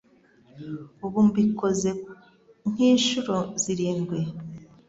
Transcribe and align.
Ubu 1.05 1.19
mbikoze 1.27 1.89
nk'inshuro 2.69 3.37
zirindwi 3.61 4.19